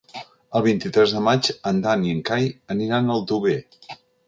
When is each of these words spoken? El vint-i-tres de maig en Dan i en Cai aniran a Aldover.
El 0.59 0.63
vint-i-tres 0.67 1.13
de 1.17 1.21
maig 1.27 1.51
en 1.73 1.83
Dan 1.85 2.07
i 2.09 2.15
en 2.15 2.25
Cai 2.31 2.51
aniran 2.77 3.07
a 3.13 3.17
Aldover. 3.21 3.57